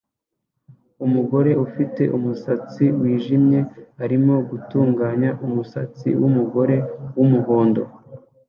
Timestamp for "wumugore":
6.21-6.75